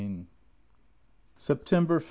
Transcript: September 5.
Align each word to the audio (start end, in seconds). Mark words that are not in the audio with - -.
September 1.35 1.99
5. 1.99 1.99